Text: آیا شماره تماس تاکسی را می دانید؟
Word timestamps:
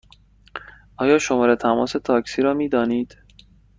آیا 0.97 1.17
شماره 1.19 1.55
تماس 1.55 1.91
تاکسی 1.91 2.41
را 2.41 2.53
می 2.53 2.69
دانید؟ 2.69 3.17